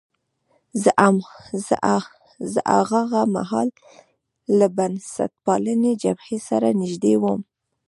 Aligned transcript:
زه 2.51 2.61
هاغه 2.91 3.21
مهال 3.35 3.69
له 4.57 4.67
بنسټپالنې 4.77 5.91
جبهې 6.03 6.37
سره 6.49 6.67
نژدې 6.81 7.15
وم. 7.23 7.41